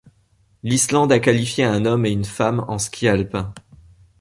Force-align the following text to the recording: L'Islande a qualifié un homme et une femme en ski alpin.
L'Islande 0.63 1.11
a 1.11 1.19
qualifié 1.19 1.63
un 1.63 1.85
homme 1.85 2.07
et 2.07 2.09
une 2.09 2.25
femme 2.25 2.65
en 2.67 2.79
ski 2.79 3.07
alpin. 3.07 3.53